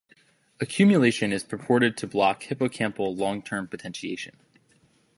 [0.59, 4.33] Accumulation is purported to block hippocampal long-term potentiation.